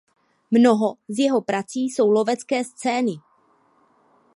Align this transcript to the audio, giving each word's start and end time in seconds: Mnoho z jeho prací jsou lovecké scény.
Mnoho 0.51 0.95
z 1.07 1.19
jeho 1.19 1.41
prací 1.41 1.85
jsou 1.85 2.09
lovecké 2.11 2.63
scény. 2.63 3.11